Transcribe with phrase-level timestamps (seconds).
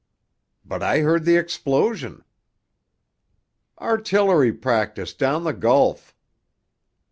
[0.65, 2.23] "But I heard the explosion."
[3.79, 6.15] "Artillery practice down the Gulf."